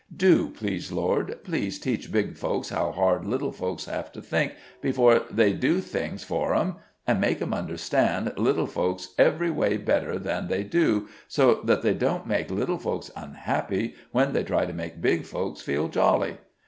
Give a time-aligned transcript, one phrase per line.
[0.17, 5.25] Do, please, Lord please teach big folks how hard little folks have to think before
[5.29, 6.77] they do things for 'em.
[7.05, 11.93] An' make 'em understand little folks every way better than they do, so that they
[11.93, 16.37] don't make little folks unhappy when they try to make big folks feel jolly.